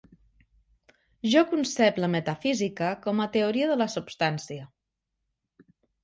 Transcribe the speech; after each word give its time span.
Jo 1.33 1.41
concep 1.49 1.99
la 2.03 2.07
metafísica 2.13 2.87
com 3.03 3.21
a 3.25 3.27
teoria 3.35 3.67
de 3.73 3.75
la 3.83 3.87
substància. 3.97 4.65